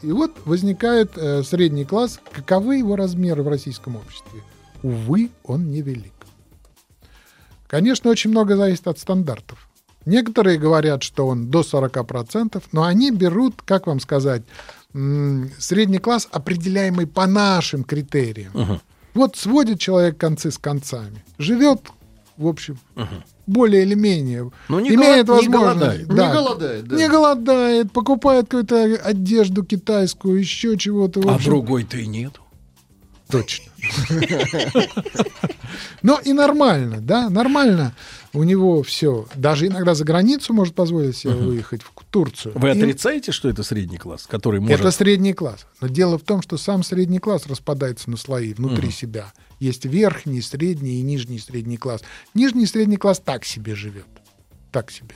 [0.01, 2.19] И вот возникает э, средний класс.
[2.31, 4.41] Каковы его размеры в российском обществе?
[4.81, 6.13] Увы, он невелик.
[7.67, 9.67] Конечно, очень много зависит от стандартов.
[10.05, 14.43] Некоторые говорят, что он до 40%, но они берут, как вам сказать,
[14.91, 18.79] средний класс, определяемый по нашим критериям.
[19.13, 21.81] Вот сводит человек концы с концами, живет,
[22.37, 22.77] в общем,
[23.45, 26.07] более или менее, Ну, не имеет голод- не возможность, голодает.
[26.07, 26.95] да, Не голодает, да.
[26.95, 31.21] не голодает, покупает какую-то одежду китайскую, еще чего-то.
[31.27, 32.33] А другой-то и нет.
[33.33, 33.71] Точно.
[36.03, 37.95] Но и нормально, да, нормально.
[38.31, 39.27] У него все.
[39.35, 42.53] Даже иногда за границу может позволить себе выехать в Турцию.
[42.55, 44.79] Вы И отрицаете, что это средний класс, который может...
[44.79, 45.65] Это средний класс.
[45.81, 49.33] Но дело в том, что сам средний класс распадается на слои внутри себя.
[49.59, 52.01] Есть верхний, средний и нижний средний класс.
[52.33, 54.05] Нижний средний класс так себе живет.
[54.71, 55.15] Так себе.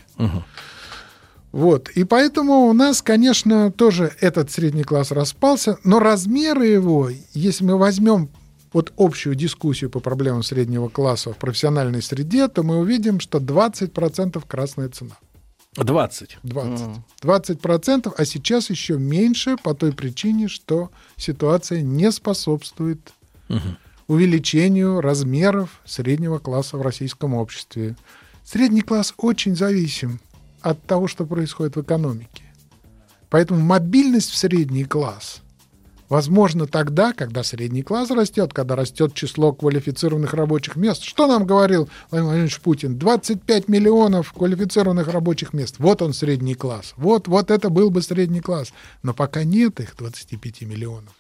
[1.58, 1.90] Вот.
[1.90, 7.80] И поэтому у нас, конечно, тоже этот средний класс распался, но размеры его, если мы
[7.80, 8.30] возьмем
[8.74, 14.44] вот общую дискуссию по проблемам среднего класса в профессиональной среде, то мы увидим, что 20%
[14.48, 15.18] красная цена.
[15.78, 16.38] 20.
[16.44, 16.88] 20.
[17.24, 23.00] 20%, а сейчас еще меньше по той причине, что ситуация не способствует
[24.08, 27.96] увеличению размеров среднего класса в российском обществе.
[28.44, 30.20] Средний класс очень зависим
[30.62, 32.44] от того, что происходит в экономике.
[33.30, 35.42] Поэтому мобильность в средний класс
[36.10, 41.04] возможно тогда, когда средний класс растет, когда растет число квалифицированных рабочих мест.
[41.04, 42.98] Что нам говорил Владимир Владимирович Путин?
[42.98, 45.76] 25 миллионов квалифицированных рабочих мест.
[45.80, 46.94] Вот он средний класс.
[46.98, 48.72] Вот, вот это был бы средний класс.
[49.04, 51.17] Но пока нет их 25 миллионов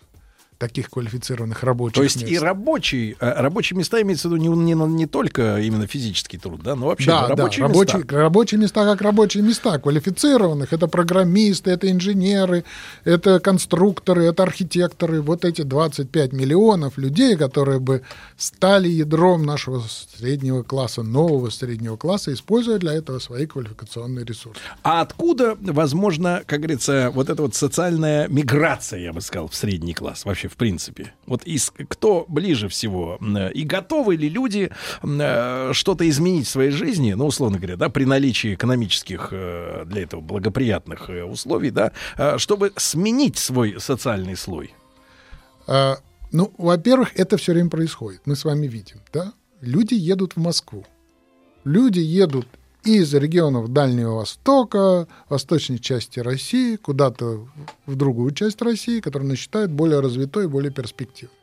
[0.57, 2.31] таких квалифицированных рабочих То есть мест.
[2.31, 6.61] и рабочий, э, рабочие места имеется в виду не, не, не только именно физический труд,
[6.63, 7.93] да, но вообще Да, рабочие да, места.
[7.97, 10.73] рабочие, рабочие места как рабочие места, квалифицированных.
[10.73, 12.63] Это программисты, это инженеры,
[13.03, 15.21] это конструкторы, это архитекторы.
[15.21, 18.01] Вот эти 25 миллионов людей, которые бы
[18.37, 19.83] стали ядром нашего
[20.17, 24.61] среднего класса, нового среднего класса, используя для этого свои квалификационные ресурсы.
[24.83, 29.93] А откуда, возможно, как говорится, вот эта вот социальная миграция, я бы сказал, в средний
[29.93, 31.13] класс вообще в принципе?
[31.25, 33.17] Вот из, кто ближе всего?
[33.21, 34.71] М, И готовы ли люди
[35.03, 40.03] э, что-то изменить в своей жизни, ну, условно говоря, да, при наличии экономических э, для
[40.03, 44.73] этого благоприятных э, условий, да, э, чтобы сменить свой социальный слой?
[45.67, 45.97] А,
[46.31, 48.21] ну, во-первых, это все время происходит.
[48.25, 49.33] Мы с вами видим, да?
[49.61, 50.85] Люди едут в Москву.
[51.63, 52.47] Люди едут
[52.83, 57.47] из регионов Дальнего Востока, восточной части России, куда-то
[57.85, 61.33] в другую часть России, которую они считают более развитой более перспективной.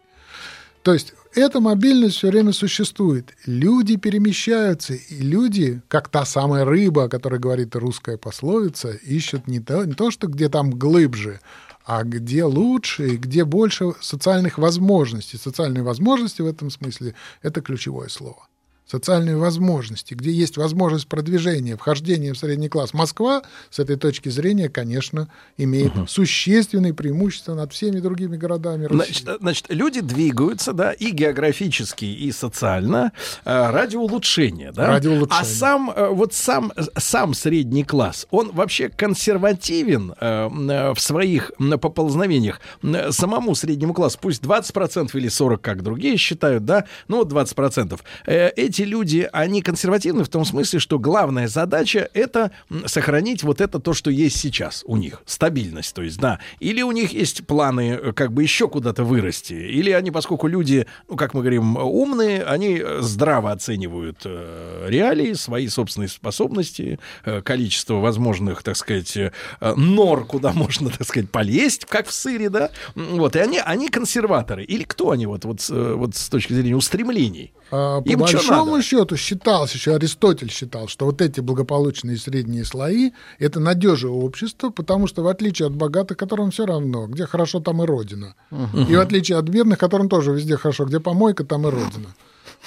[0.83, 3.35] То есть эта мобильность все время существует.
[3.47, 9.61] Люди перемещаются, и люди, как та самая рыба, о которой говорит русская пословица, ищут не
[9.61, 11.41] то, не то что где там глубже,
[11.87, 15.39] а где лучше и где больше социальных возможностей.
[15.39, 18.47] Социальные возможности в этом смысле– это ключевое слово.
[18.87, 22.93] Социальные возможности, где есть возможность продвижения, вхождения в средний класс.
[22.93, 28.97] Москва с этой точки зрения, конечно, имеет существенные преимущества над всеми другими городами России.
[28.97, 33.13] Значит, э, значит, люди двигаются, да, и географически, и социально
[33.45, 34.87] э, ради улучшения, да.
[34.87, 35.41] Ради улучшения.
[35.41, 42.61] А сам э, вот сам сам средний класс, он вообще консервативен э, в своих поползновениях
[43.11, 47.99] самому среднему классу, пусть 20% или 40, как другие считают, да, ну вот 20%.
[48.27, 52.51] Э, эти люди, они консервативны в том смысле, что главная задача это
[52.87, 56.41] сохранить вот это то, что есть сейчас у них, стабильность, то есть, да.
[56.59, 60.87] Или у них есть планы э, как бы еще куда-то вырасти, или они, поскольку люди,
[61.09, 67.43] ну, как мы говорим, умные, они э, здраво оценивают э, реалии, свои собственные способности, э,
[67.43, 69.31] количество возможных, так сказать, э,
[69.77, 72.71] нор, куда можно, так сказать, полезть, как в сыре, да.
[72.97, 74.65] Вот, и они, они консерваторы.
[74.65, 77.53] Или кто они вот, вот, с, э, вот с точки зрения устремлений?
[77.71, 78.85] А, по Им чё большому надо?
[78.85, 85.07] счету считалось, еще Аристотель считал, что вот эти благополучные средние слои– это надежа общества, потому
[85.07, 88.35] что в отличие от богатых, которым все равно, где хорошо, там и родина.
[88.89, 92.15] И в отличие от бедных, которым тоже везде хорошо, где помойка, там и родина.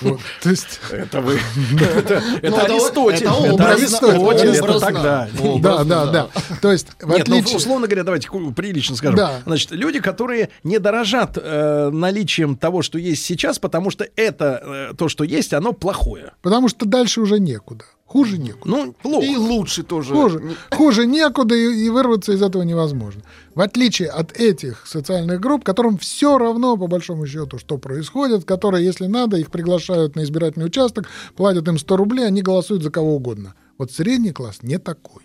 [0.01, 1.39] Вот, то есть, Это вы...
[1.95, 3.25] Это это Аристотель.
[3.25, 4.49] это Аристотель.
[4.49, 5.29] Это тогда.
[5.39, 6.29] Образно, да, да, да.
[6.61, 7.57] То есть, в ну, отличие...
[7.57, 9.19] условно говоря, давайте прилично скажем.
[9.45, 14.93] Значит, люди, которые не дорожат э, наличием того, что есть сейчас, потому что это, э,
[14.97, 16.33] то, что есть, оно плохое.
[16.41, 17.85] Потому что дальше уже некуда.
[18.07, 18.69] Хуже некуда.
[18.69, 19.25] Ну, плохо.
[19.25, 20.13] И лучше тоже.
[20.13, 23.21] Хуже, хуже некуда, и, и вырваться из этого невозможно.
[23.53, 28.85] В отличие от этих социальных групп, которым все равно, по большому счету, что происходит, которые,
[28.85, 33.13] если надо, их приглашают на избирательный участок, платят им 100 рублей, они голосуют за кого
[33.17, 33.55] угодно.
[33.77, 35.23] Вот средний класс не такой.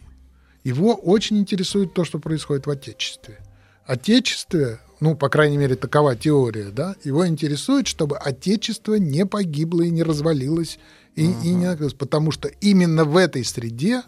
[0.65, 3.39] Его очень интересует то, что происходит в Отечестве.
[3.87, 9.91] Отечестве, ну, по крайней мере, такова теория, да, его интересует, чтобы Отечество не погибло и
[9.91, 10.81] не развалилось
[11.15, 14.03] И, и не наказывать, потому что именно в этой среде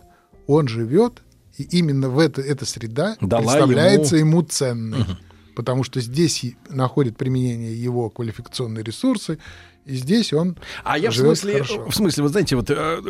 [0.46, 1.22] он живет,
[1.58, 5.04] и именно в это, эта среда Дала представляется ему, ценной.
[5.54, 9.38] Потому что здесь и находит применение его квалификационные ресурсы,
[9.86, 11.84] и здесь он А я в смысле, хорошо.
[11.90, 13.02] в смысле, вы знаете, вот э,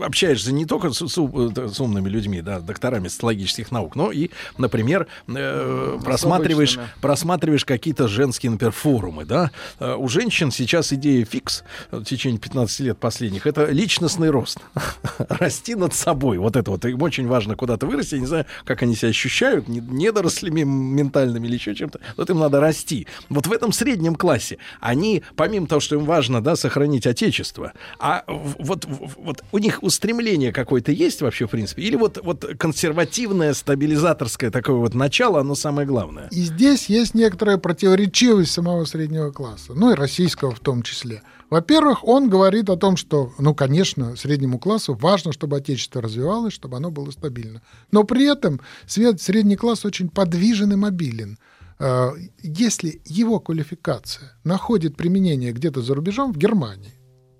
[0.00, 4.30] общаешься не только с, с э, с умными людьми, да, докторами социологических наук, но и,
[4.58, 7.00] например, э, просматриваешь, обычными.
[7.00, 9.50] просматриваешь какие-то женские, например, форумы, да.
[9.80, 14.58] Э, У женщин сейчас идея фикс э, в течение 15 лет последних, это личностный рост.
[15.28, 16.38] Расти над собой.
[16.38, 16.84] Вот это вот.
[16.84, 18.14] Им очень важно куда-то вырасти.
[18.16, 22.00] Я не знаю, как они себя ощущают, не- недорослями ментальными или еще чем-то.
[22.16, 23.06] Вот им надо расти.
[23.28, 28.24] Вот в этом среднем классе они, помимо того, что им важно, да, сохранить отечество, а
[28.26, 28.86] вот,
[29.16, 31.82] вот у них устремление какое-то есть вообще, в принципе?
[31.82, 36.28] Или вот, вот консервативное, стабилизаторское такое вот начало, оно самое главное?
[36.30, 41.22] И здесь есть некоторая противоречивость самого среднего класса, ну и российского в том числе.
[41.50, 46.78] Во-первых, он говорит о том, что, ну, конечно, среднему классу важно, чтобы отечество развивалось, чтобы
[46.78, 47.60] оно было стабильно.
[47.90, 51.36] Но при этом средний класс очень подвижен и мобилен.
[51.82, 56.94] Э, Если его квалификация находит применение где-то за рубежом, в Германии,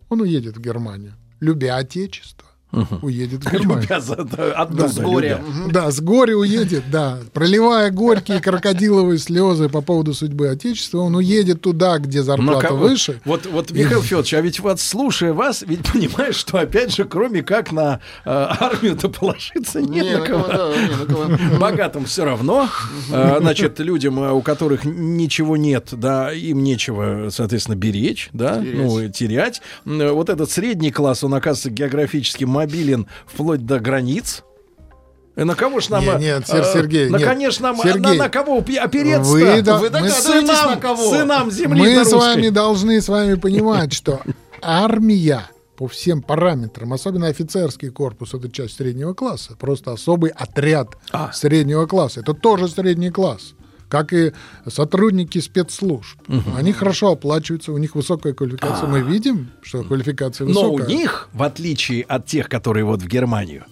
[0.09, 2.49] он уедет в Германию, любя отечество,
[3.03, 3.83] уедет в Германию.
[3.83, 5.41] Любя за- да, оттуда, С горя.
[5.47, 5.73] любя.
[5.73, 7.19] Да, с горя уедет, да.
[7.33, 13.21] Проливая горькие крокодиловые слезы по поводу судьбы Отечества, он уедет туда, где зарплата как- выше.
[13.25, 17.43] Вот, вот, Михаил Федорович, а ведь вот слушая вас, ведь понимаешь, что опять же, кроме
[17.43, 20.45] как на э, армию-то положиться нет Не, на кого.
[20.45, 21.59] кого, да, не, на кого.
[21.59, 22.69] Богатым все равно,
[23.11, 28.75] э, значит, людям, э, у которых ничего нет, да, им нечего, соответственно, беречь, да, Терять.
[28.77, 29.63] ну, терять.
[29.85, 34.43] Вот этот средний класс, он, оказывается, географически мобилен вплоть до границ.
[35.35, 36.05] И на кого ж нам...
[36.05, 37.27] Не, э, нет, Сер- э, Сергей, на, нет.
[37.27, 40.77] конечно, нам, Сергей, на, на кого опе- опереться вы да- Вы мы догадываетесь, сынам, на
[40.77, 41.11] кого?
[41.11, 44.21] сынам земли Мы с вами должны с вами понимать, что
[44.61, 45.47] армия
[45.77, 51.33] по всем параметрам, особенно офицерский корпус, это часть среднего класса, просто особый отряд А.
[51.33, 52.21] среднего класса.
[52.21, 53.55] Это тоже средний класс.
[53.93, 54.33] Как и
[54.67, 56.19] сотрудники спецслужб.
[56.57, 58.89] Они хорошо оплачиваются, у них высокая квалификация.
[58.89, 60.51] Мы видим, что квалификация А.
[60.51, 60.97] Но у высокая.
[60.97, 63.67] них, в отличие от тех, которые вот в Германию,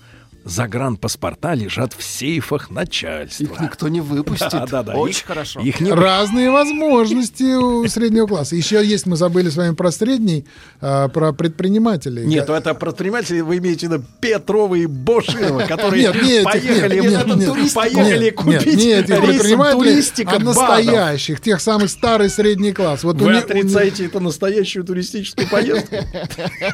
[0.45, 3.45] загранпаспорта лежат в сейфах начальства.
[3.45, 4.51] Их никто не выпустит.
[4.51, 4.95] Да, да, да.
[4.95, 5.61] Очень Их- хорошо.
[5.61, 8.57] Их не Разные возможности у среднего класса.
[8.57, 10.47] Еще есть, мы забыли с вами про средний,
[10.81, 12.27] а, про предпринимателей.
[12.27, 17.27] Нет, ну это предприниматели, вы имеете в виду Петрова и Боширова, которые Нет, поехали, нет,
[17.27, 17.75] нет, нет, нет.
[17.75, 22.73] поехали Нет, купить нет, не этих рейсом предпринимателей, туристика а настоящих, тех самых старый средний
[22.73, 23.05] класс.
[23.05, 25.97] Вот у Вы у отрицаете это настоящую туристическую поездку?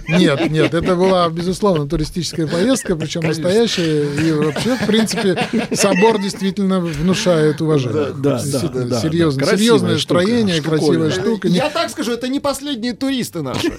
[0.08, 3.55] Нет, нет, это была, безусловно, туристическая поездка, причем настоящая.
[3.64, 8.12] И вообще, в принципе, собор действительно внушает уважение.
[8.16, 9.46] Да, да, да, да, серьезное, да.
[9.46, 11.10] Красивая серьезное штука, строение, красивая штуковина.
[11.10, 11.48] штука.
[11.48, 13.72] Не- Я так скажу, это не последние туристы наши.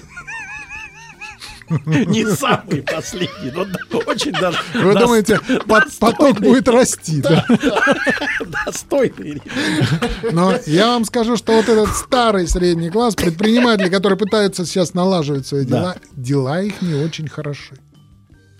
[1.86, 7.44] Не самый последний, но да, очень даже Вы дос- думаете, пот- поток будет расти, да?
[8.64, 9.42] достойный.
[10.32, 15.46] Но я вам скажу, что вот этот старый средний класс, предприниматели, которые пытаются сейчас налаживать
[15.46, 15.68] свои Да.
[15.78, 17.74] дела, дела их не очень хороши.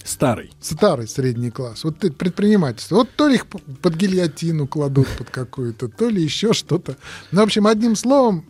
[0.08, 0.50] Старый.
[0.60, 1.84] Старый средний класс.
[1.84, 2.96] Вот это предпринимательство.
[2.96, 6.96] Вот то ли их под гильотину кладут под какую-то, то ли еще что-то.
[7.30, 8.46] Ну, в общем, одним словом,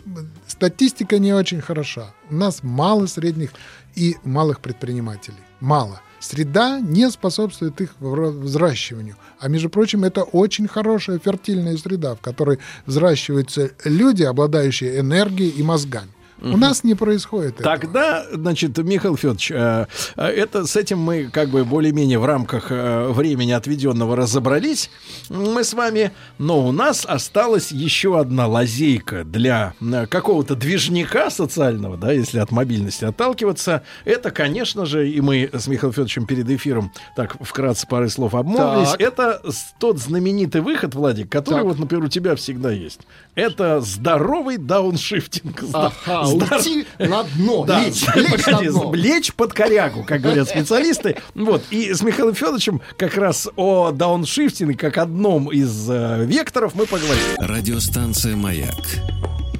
[0.47, 2.15] статистика не очень хороша.
[2.31, 3.51] У нас мало средних
[3.97, 5.39] и малых предпринимателей.
[5.59, 6.01] Мало.
[6.21, 9.17] Среда не способствует их взращиванию.
[9.41, 15.63] А между прочим, это очень хорошая фертильная среда, в которой взращиваются люди, обладающие энергией и
[15.65, 16.11] мозгами.
[16.41, 17.77] У нас не происходит этого.
[17.77, 22.71] Тогда, значит, Михаил Федорович, э, э, это с этим мы как бы более-менее в рамках
[22.71, 24.91] э, времени отведенного разобрались.
[25.29, 29.75] Мы с вами, но у нас осталась еще одна лазейка для
[30.09, 33.83] какого-то движника социального, да, если от мобильности отталкиваться.
[34.05, 38.91] Это, конечно же, и мы с Михаилом Федоровичем перед эфиром так вкратце пары слов обмолвились.
[38.91, 39.01] Так.
[39.01, 39.43] Это
[39.79, 41.65] тот знаменитый выход, Владик, который Так.
[41.65, 43.01] вот, например, у тебя всегда есть.
[43.39, 45.63] Это здоровый дауншифтинг.
[45.73, 48.95] Ага, Здор- уйти на дно, да, лечь, лечь на погоди, дно.
[48.95, 51.17] лечь под корягу, как говорят специалисты.
[51.37, 51.63] Вот.
[51.71, 57.23] И с Михаилом Федоровичем как раз о дауншифтинге, как одном из э, векторов, мы поговорим.
[57.39, 58.75] Радиостанция «Маяк»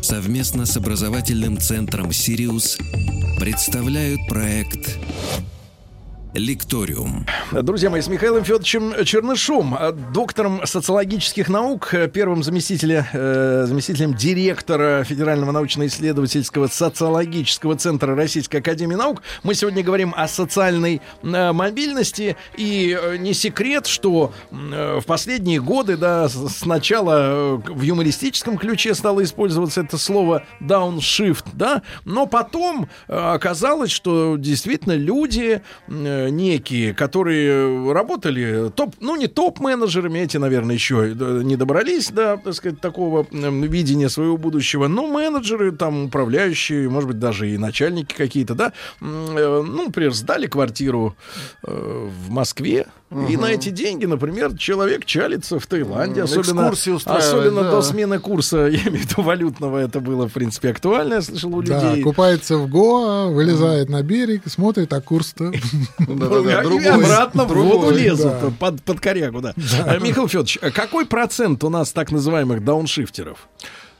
[0.03, 2.79] совместно с образовательным центром «Сириус»
[3.39, 4.99] представляют проект
[6.39, 7.27] Лекториум.
[7.51, 9.77] Друзья мои, с Михаилом Федоровичем Чернышом,
[10.13, 19.23] доктором социологических наук, первым заместителем, э, заместителем директора Федерального научно-исследовательского социологического центра Российской Академии Наук.
[19.43, 22.37] Мы сегодня говорим о социальной э, мобильности.
[22.57, 28.95] И э, не секрет, что э, в последние годы, да, сначала э, в юмористическом ключе
[28.95, 36.95] стало использоваться это слово дауншифт, да, но потом э, оказалось, что действительно люди э, некие,
[36.95, 42.81] которые работали топ, ну не топ-менеджерами, эти, наверное, еще э, не добрались до, так сказать,
[42.81, 48.73] такого видения своего будущего, но менеджеры, там, управляющие, может быть, даже и начальники какие-то, да,
[49.01, 51.17] э, ну, например, сдали квартиру
[51.63, 57.71] э, в Москве, и на эти деньги, например, человек чалится в Таиланде, особенно, особенно да.
[57.71, 61.55] до смены курса, я имею в виду валютного, это было, в принципе, актуально, я слышал,
[61.55, 62.03] у Да, людей.
[62.03, 65.53] купается в Гоа, вылезает на берег, смотрит, а курс-то...
[66.15, 66.89] Ну, и другой.
[66.89, 68.51] обратно в воду Другой, лезут, да.
[68.59, 69.55] под, под корягу, да.
[69.85, 73.49] А, Михаил Федорович, а какой процент у нас так называемых дауншифтеров?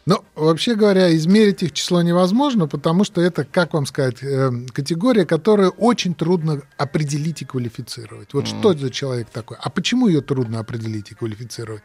[0.09, 5.27] Ну, вообще говоря, измерить их число невозможно, потому что это, как вам сказать, э, категория,
[5.27, 8.33] которую очень трудно определить и квалифицировать.
[8.33, 9.59] Вот что это за человек такой?
[9.61, 11.83] А почему ее трудно определить и квалифицировать?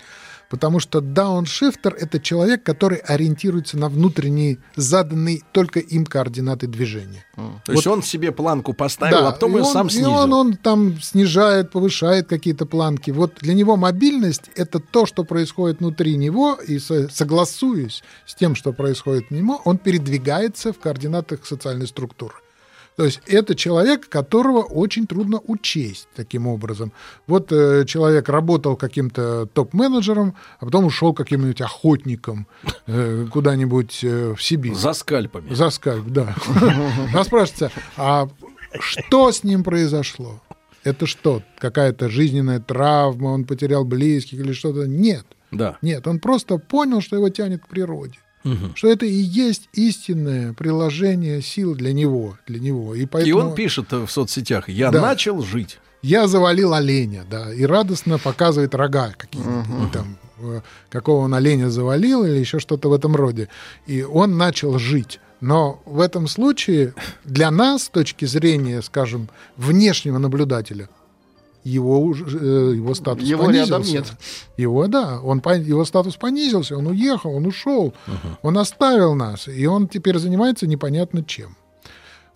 [0.49, 7.25] Потому что дауншифтер— это человек, который ориентируется на внутренние, заданные только им координаты движения.
[7.65, 10.11] То есть он себе планку поставил, а потом и ее он- сам и снизил.
[10.13, 13.09] он, он там снижает, повышает какие-то планки.
[13.11, 18.55] Вот для него мобильность— это то, что происходит внутри него, и со- согласуясь с тем,
[18.55, 22.35] что происходит нему, он передвигается в координатах социальной структуры.
[22.95, 26.91] То есть это человек, которого очень трудно учесть таким образом.
[27.25, 32.47] Вот э, человек работал каким-то топ-менеджером, а потом ушел каким-нибудь охотником
[32.85, 34.75] э, куда-нибудь э, в Сибирь.
[34.75, 35.53] За скальпами.
[35.53, 36.35] За скальп, да.
[37.13, 38.29] Нас спрашивается, а
[38.79, 40.39] что с ним произошло?
[40.83, 44.85] Это что, какая-то жизненная травма, он потерял близких или что-то?
[44.85, 45.25] Нет.
[45.57, 45.77] Да.
[45.81, 48.19] Нет, он просто понял, что его тянет к природе.
[48.75, 52.37] Что это и есть истинное приложение сил для него.
[52.45, 52.93] Для него.
[52.93, 54.99] И, И поэтому он пишет э, в соцсетях, я Да.
[55.01, 55.79] начал жить.
[56.01, 62.25] я завалил оленя, да, и радостно показывает рога какие-то, там, э, какого он оленя завалил
[62.25, 63.47] или еще что-то в этом роде.
[63.87, 65.21] И он начал жить.
[65.39, 66.93] Но в этом случае
[67.23, 70.89] для нас, с точки зрения, скажем, внешнего наблюдателя,
[71.63, 73.71] его, э, его статус Его понизился.
[73.73, 74.05] рядом нет.
[74.57, 77.93] Его, да, он, его статус понизился, он уехал, он ушел,
[78.41, 81.55] он оставил нас, и он теперь занимается непонятно чем.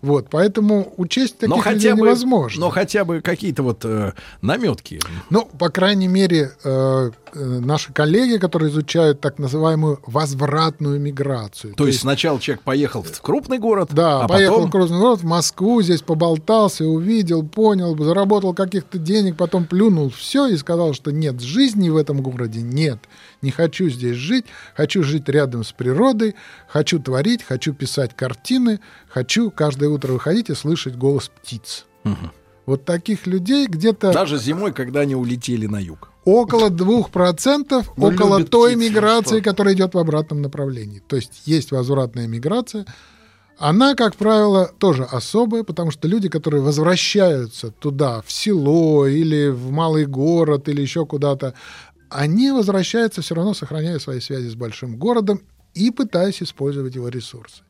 [0.00, 2.60] Вот, поэтому учесть таких Но людей хотя, бы, невозможно.
[2.60, 4.12] но хотя бы какие-то вот э,
[4.42, 5.00] наметки.
[5.28, 11.74] Ну, по крайней мере, э, наши коллеги, которые изучают так называемую возвратную миграцию.
[11.74, 14.68] То есть сначала человек поехал в крупный город, да, а поехал потом...
[14.68, 20.46] в крупный город, в Москву, здесь поболтался, увидел, понял, заработал каких-то денег, потом плюнул все
[20.46, 22.98] и сказал, что нет, жизни в этом городе нет.
[23.42, 26.34] Не хочу здесь жить, хочу жить рядом с природой,
[26.66, 31.86] хочу творить, хочу писать картины, хочу каждое утро выходить и слышать голос птиц.
[32.66, 36.10] Вот таких людей где-то Даже зимой, когда они улетели на юг.
[36.36, 39.50] Около 2%, Ну, около той птиц, миграции, что?
[39.50, 41.02] которая идет в обратном направлении.
[41.06, 42.84] То есть есть возвратная миграция.
[43.58, 49.70] Она, как правило, тоже особая, потому что люди, которые возвращаются туда, в село или в
[49.70, 51.54] малый город или еще куда-то,
[52.10, 55.40] они возвращаются все равно, сохраняя свои связи с большим городом
[55.74, 57.62] и пытаясь использовать его ресурсы.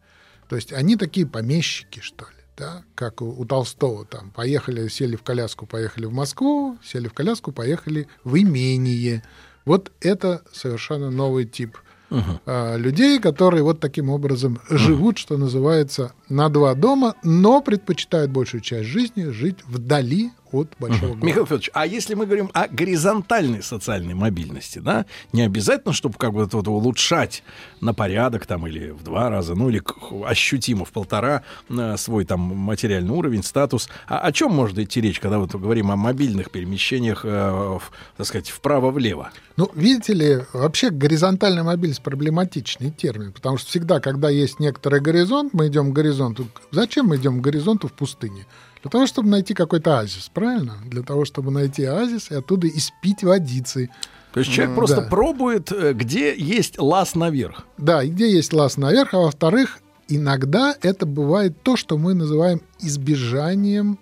[0.48, 4.30] То есть они такие помещики, что ли, да, как у, у Толстого там.
[4.30, 9.22] Поехали, сели в коляску, поехали в Москву, сели в коляску, поехали в имение.
[9.64, 11.78] Вот это совершенно новый тип
[12.10, 18.60] а, людей, которые вот таким образом живут, что называется, на два дома, но предпочитают большую
[18.60, 21.26] часть жизни жить вдали от большого города.
[21.26, 26.32] Михаил Федорович, а если мы говорим о горизонтальной социальной мобильности, да, не обязательно, чтобы как
[26.32, 27.42] бы вот улучшать
[27.80, 29.82] на порядок там или в два раза, ну или
[30.24, 33.88] ощутимо в полтора э, свой там материальный уровень, статус.
[34.06, 37.82] А о чем может идти речь, когда вот говорим о мобильных перемещениях, э, в,
[38.16, 39.30] так сказать, вправо-влево?
[39.56, 45.52] Ну, видите ли, вообще горизонтальная мобильность проблематичный термин, потому что всегда, когда есть некоторый горизонт,
[45.52, 46.46] мы идем к горизонту.
[46.70, 48.46] Зачем мы идем к горизонту в пустыне?
[48.82, 50.76] Для того, чтобы найти какой-то оазис, правильно?
[50.84, 53.90] Для того, чтобы найти оазис и оттуда испить водицы.
[54.32, 55.08] То есть человек просто да.
[55.08, 57.64] пробует, э, где есть лаз наверх.
[57.76, 62.60] Да, и где есть лаз наверх, а во-вторых, иногда это бывает то, что мы называем
[62.78, 63.98] избежанием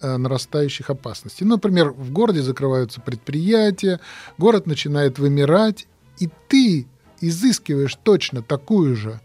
[0.00, 1.46] э, нарастающих опасностей.
[1.46, 4.00] Например, в городе закрываются предприятия,
[4.38, 5.86] город начинает вымирать,
[6.18, 6.86] и ты
[7.20, 9.20] изыскиваешь точно такую же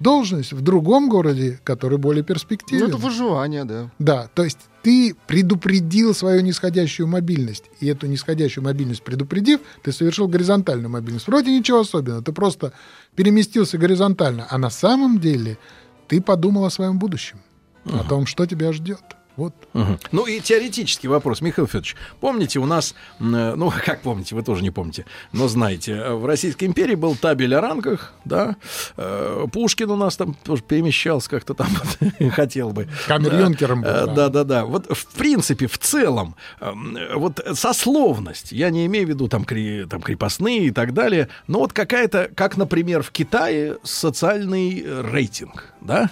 [0.00, 2.88] должность в другом городе, который более Ну, перспективен.
[2.88, 3.90] это выживание, да.
[3.98, 10.28] Да, то есть ты предупредил свою нисходящую мобильность, и эту нисходящую мобильность предупредив, ты совершил
[10.28, 11.26] горизонтальную мобильность.
[11.26, 12.72] Вроде ничего особенного, ты просто
[13.14, 15.58] переместился горизонтально, а на самом деле
[16.08, 17.38] ты подумал о своем будущем,
[17.86, 19.00] о том, что тебя ждет.
[19.36, 19.52] Вот.
[19.72, 19.98] Мгм.
[20.12, 21.96] Ну и теоретический вопрос, Михаил Федорович.
[22.20, 26.24] Помните, у нас, э, ну как помните, вы тоже не помните, но знаете, э, в
[26.26, 28.56] Российской империи был табель о рангах, да,
[28.96, 31.68] Э, Пушкин у нас там тоже перемещался как-то там,
[32.30, 32.88] хотел бы.
[33.08, 34.06] Камер-юнкером был, да.
[34.06, 34.64] Да, да, да.
[34.64, 36.36] Вот в принципе, в целом,
[37.14, 41.58] вот сословность, я не имею в виду там, кре- там крепостные и так далее, но
[41.60, 46.10] вот какая-то, как, например, в Китае социальный рейтинг, да?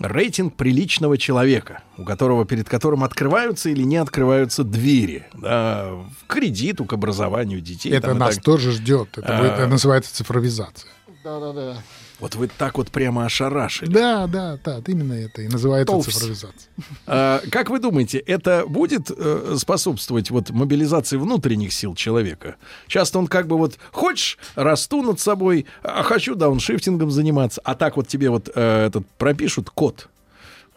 [0.00, 5.90] Рейтинг приличного человека, у которого перед которым открываются или не открываются двери, да,
[6.26, 7.90] к кредиту, к образованию детей.
[7.92, 8.44] Это там нас так.
[8.44, 9.08] тоже ждет.
[9.16, 9.68] Это, будет- это А.
[9.68, 10.90] называется цифровизация.
[11.24, 11.82] Да-да-да.
[12.20, 13.90] Вот вы так вот прямо ошарашили.
[13.90, 16.08] Да, да, да, именно это и называется Толпс.
[16.08, 16.70] цифровизация.
[17.06, 22.56] А, как вы думаете, это будет э, способствовать вот мобилизации внутренних сил человека?
[22.88, 27.96] Часто он как бы вот хочешь расту над собой, а хочу дауншифтингом заниматься, а так
[27.96, 30.08] вот тебе вот э, этот пропишут код.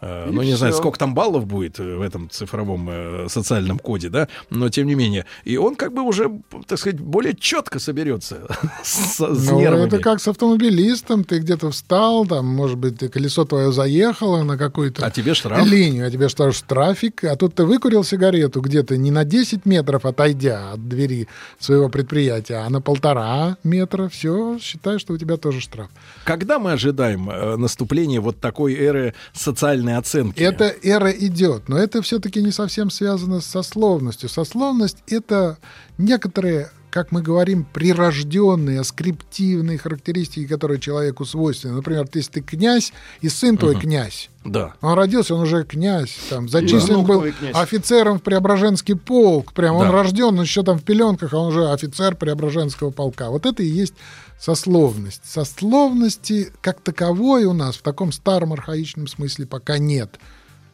[0.02, 3.78] Э, И ну, не знаю, сколько там баллов будет э, в этом цифровом э, социальном
[3.78, 5.24] коде, да, но тем не менее.
[5.44, 6.28] И он как бы уже,
[6.66, 8.48] так сказать, более четко соберется
[8.82, 9.86] с, с Ну, нервами.
[9.86, 11.22] это как с автомобилистом.
[11.24, 15.64] Ты где-то встал, там, может быть, колесо твое заехало на какую-то А тебе штраф.
[15.64, 20.04] линию, а тебе штраф, трафик, а тут ты выкурил сигарету где-то не на 10 метров
[20.04, 21.28] отойдя от двери
[21.60, 24.08] своего предприятия, а на полтора метра.
[24.08, 25.88] Все, считай, что у тебя тоже штраф.
[26.24, 27.26] Когда мы ожидаем
[27.60, 30.40] наступления вот такой эры социальной оценки?
[30.40, 34.28] Эта эра идет, но это все-таки не совсем связано с сословностью.
[34.28, 35.58] Сословность— это
[35.98, 41.74] некоторые, как мы говорим, прирожденные, скриптивные характеристики, которые человеку свойственны.
[41.76, 44.28] Например, если ты князь, и сын твой князь.
[44.44, 44.74] Да.
[44.80, 47.24] Он родился, он уже князь, там, зачислен внук был
[47.54, 49.52] офицером в Преображенский полк.
[49.52, 49.92] Прям он Да.
[49.92, 53.30] рожден, он еще там в пеленках, а он уже офицер Преображенского полка.
[53.30, 53.94] Вот это и есть
[54.38, 55.22] сословность.
[55.24, 60.18] Сословности как таковой у нас в таком старом архаичном смысле пока нет.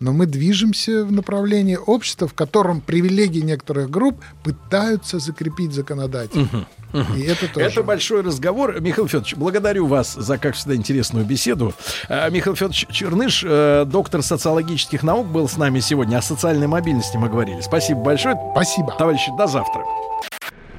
[0.00, 6.68] Но мы движемся в направлении общества, в котором привилегии некоторых групп пытаются закрепить законодательно.
[7.16, 7.66] И это тоже.
[7.66, 8.80] Это большой разговор.
[8.80, 11.74] Михаил Федорович, благодарю вас за, как всегда, интересную беседу.
[12.08, 16.18] А, Михаил Федорович Черныш, э, доктор социологических наук, был с нами сегодня.
[16.18, 17.60] О социальной мобильности мы говорили.
[17.60, 18.36] Спасибо большое.
[18.52, 18.94] Спасибо.
[18.96, 19.84] Товарищи, до завтра.